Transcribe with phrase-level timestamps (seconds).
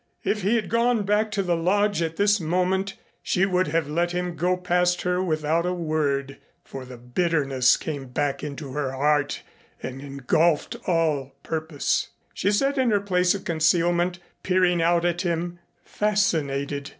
[0.23, 4.13] If he had gone back to the Lodge at this moment she would have let
[4.13, 9.43] him go past her without a word, for the bitterness came back into her heart
[9.83, 12.07] and engulfed all purpose.
[12.33, 16.89] She sat in her place of concealment, peering out at him, fascinated.